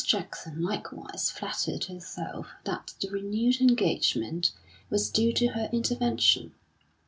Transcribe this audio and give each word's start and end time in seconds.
Jackson 0.03 0.59
likewise 0.63 1.29
flattered 1.29 1.83
herself 1.83 2.47
that 2.63 2.95
the 2.99 3.11
renewed 3.11 3.61
engagement 3.61 4.51
was 4.89 5.11
due 5.11 5.31
to 5.33 5.49
her 5.49 5.69
intervention. 5.71 6.55